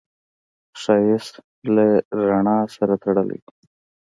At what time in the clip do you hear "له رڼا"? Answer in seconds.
1.75-2.59